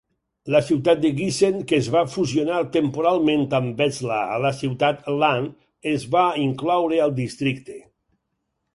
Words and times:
La 0.53 0.59
ciutat 0.69 1.01
de 1.03 1.11
Giessen, 1.19 1.59
que 1.71 1.79
es 1.83 1.89
va 1.97 2.01
fusionar 2.13 2.63
temporalment 2.77 3.45
amb 3.59 3.85
Wetzlar 3.85 4.19
a 4.39 4.43
la 4.49 4.55
ciutat 4.63 5.07
"Lahn", 5.21 5.49
es 5.97 6.11
va 6.19 6.27
incloure 6.49 7.05
al 7.09 7.19
districte. 7.25 7.83